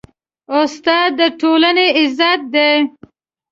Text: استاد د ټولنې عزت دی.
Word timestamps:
استاد 0.59 1.09
د 1.19 1.21
ټولنې 1.39 1.87
عزت 1.99 2.39
دی. 2.53 2.73